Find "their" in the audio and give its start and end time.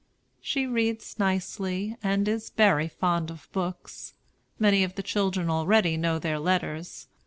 6.17-6.39